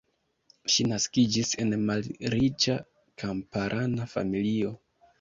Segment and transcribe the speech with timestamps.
[0.75, 2.81] Ŝi naskiĝis en malriĉa
[3.25, 4.79] kamparana familio.